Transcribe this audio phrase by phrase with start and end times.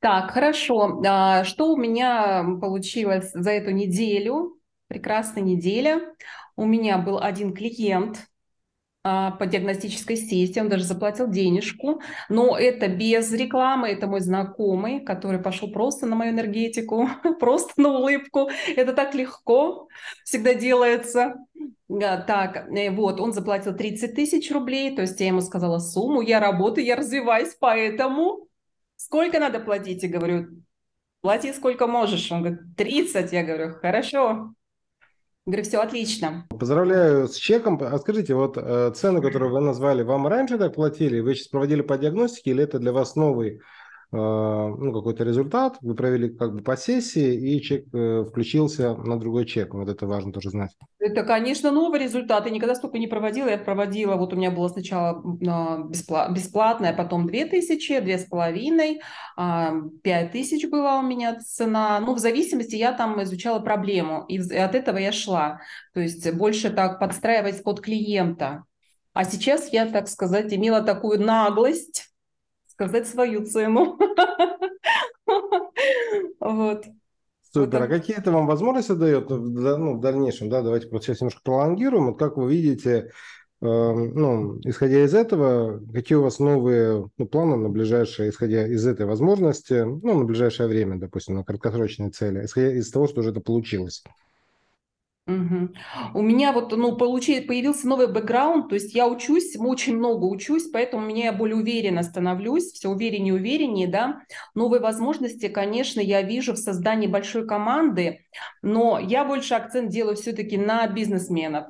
[0.00, 1.00] Так, хорошо.
[1.06, 4.58] А, Что у меня получилось за эту неделю?
[4.88, 6.00] Прекрасная неделя.
[6.56, 8.26] У меня был один клиент
[9.04, 15.00] а, по диагностической сессии, он даже заплатил денежку, но это без рекламы, это мой знакомый,
[15.00, 17.08] который пошел просто на мою энергетику,
[17.40, 18.50] просто на улыбку.
[18.76, 19.88] Это так легко
[20.24, 21.36] всегда делается.
[21.88, 26.40] Так, э, вот, он заплатил 30 тысяч рублей, то есть я ему сказала сумму, я
[26.40, 28.48] работаю, я развиваюсь, поэтому
[29.10, 30.04] сколько надо платить?
[30.04, 30.46] Я говорю,
[31.20, 32.30] плати сколько можешь.
[32.30, 33.32] Он говорит, 30.
[33.32, 34.54] Я говорю, хорошо.
[35.46, 36.46] Говорю, все отлично.
[36.50, 37.76] Поздравляю с чеком.
[37.82, 41.18] А скажите, вот э, цену, которую вы назвали, вам раньше так платили?
[41.18, 43.60] Вы сейчас проводили по диагностике или это для вас новый
[44.16, 45.76] ну, какой-то результат?
[45.80, 49.72] Вы провели как бы по сессии, и чек э, включился на другой чек.
[49.72, 50.70] Вот это важно тоже знать.
[50.98, 52.44] Это, конечно, новый результат.
[52.46, 53.48] Я никогда столько не проводила.
[53.48, 59.00] Я проводила, вот у меня было сначала беспла- бесплатное, потом 2000, 2500,
[59.36, 62.00] а, 5000 была у меня цена.
[62.00, 65.60] Ну, в зависимости, я там изучала проблему, и от этого я шла.
[65.94, 68.64] То есть больше так подстраивать под клиента.
[69.12, 72.09] А сейчас я, так сказать, имела такую наглость
[72.80, 73.98] сказать свою цену.
[76.40, 76.84] Вот.
[77.52, 77.82] Супер.
[77.82, 80.48] А какие это вам возможности дает да- ну, в дальнейшем?
[80.48, 82.06] Да, давайте вот сейчас немножко пролонгируем.
[82.06, 83.10] Вот как вы видите,
[83.60, 88.86] э, ну, исходя из этого, какие у вас новые ну, планы на ближайшее, исходя из
[88.86, 93.30] этой возможности, ну, на ближайшее время, допустим, на краткосрочные цели, исходя из того, что уже
[93.30, 94.02] это получилось?
[95.30, 95.74] Мгм.
[96.14, 100.68] У меня вот, ну, получи- появился новый бэкграунд, то есть я учусь, очень много учусь,
[100.72, 104.22] поэтому меня я более уверенно становлюсь, все увереннее и увереннее, да.
[104.56, 108.26] Новые возможности, конечно, я вижу в создании большой команды,
[108.60, 111.68] но я больше акцент делаю все-таки на бизнесменов,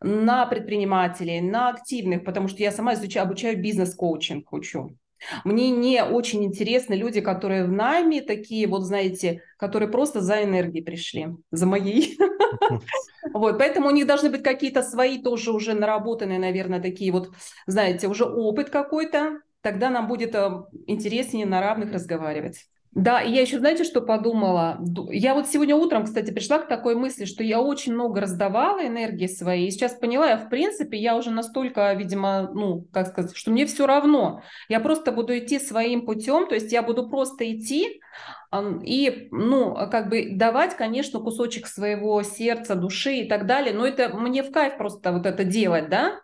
[0.00, 4.96] на предпринимателей, на активных, потому что я сама изучаю, обучаю бизнес-коучинг, учу.
[5.44, 10.84] Мне не очень интересны люди, которые в найме, такие вот, знаете, которые просто за энергией
[10.84, 12.18] пришли, за моей.
[13.32, 17.30] Вот, поэтому у них должны быть какие-то свои тоже уже наработанные, наверное, такие вот,
[17.66, 20.50] знаете, уже опыт какой-то, тогда нам будет э,
[20.86, 22.66] интереснее на равных разговаривать.
[22.94, 24.76] Да, и я еще, знаете, что подумала?
[24.80, 28.86] Ду- Я вот сегодня утром, кстати, пришла к такой мысли, что я очень много раздавала
[28.86, 33.34] энергии своей, и сейчас поняла, я, в принципе, я уже настолько, видимо, ну, как сказать,
[33.34, 34.42] что мне все равно.
[34.68, 38.02] Я просто буду идти своим путем, то есть я буду просто идти,
[38.84, 44.10] И, ну, как бы давать, конечно, кусочек своего сердца, души и так далее, но это
[44.10, 46.20] мне в кайф просто вот это делать, да?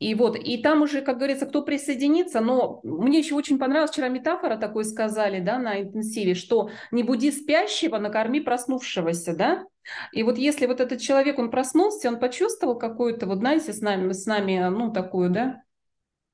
[0.00, 4.08] И вот, и там уже, как говорится, кто присоединится, но мне еще очень понравилась вчера
[4.08, 9.64] метафора такой сказали, да, на интенсиве, что не буди спящего, накорми проснувшегося, да?
[10.12, 14.12] И вот если вот этот человек, он проснулся, он почувствовал какую-то, вот знаете, с нами,
[14.12, 15.62] с нами, ну, такую, да,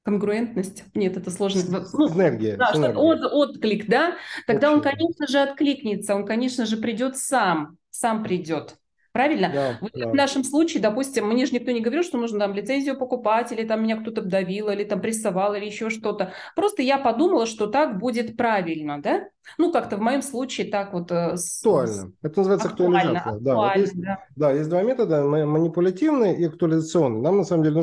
[0.05, 2.57] конгруентность, нет, это сложно, ну, Синергия.
[2.57, 3.03] да, что синергия.
[3.03, 4.17] от, отклик, да,
[4.47, 4.93] тогда он, Общее.
[4.93, 8.77] конечно же, откликнется, он, конечно же, придет сам, сам придет.
[9.17, 9.51] Правильно?
[9.53, 10.09] Да, Вот да.
[10.09, 13.65] в нашем случае, допустим, мне же никто не говорил, что нужно там лицензию покупать, или
[13.67, 16.33] там меня кто-то давил, или там прессовал, или еще что-то.
[16.55, 19.29] Просто я подумала, что так будет правильно, да?
[19.59, 21.11] Ну, как-то в моем случае так вот...
[21.13, 22.13] э, Актуально.
[22.23, 23.41] Это называется Актуально, актуализация.
[23.41, 24.19] Да, вот актуально, есть, да.
[24.37, 27.21] да, есть два метода, ма- манипулятивный и актуализационный.
[27.21, 27.75] Нам на самом деле